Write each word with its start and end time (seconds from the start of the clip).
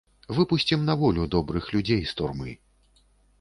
Выпусцім 0.37 0.87
на 0.87 0.95
волю 1.01 1.27
добрых 1.35 1.67
людзей 1.75 2.01
з 2.13 2.17
турмы. 2.23 2.57